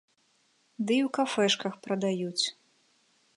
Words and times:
Ды 0.85 0.93
і 1.01 1.01
ў 1.01 1.09
кафэшках 1.17 1.73
прадаюць. 1.85 2.45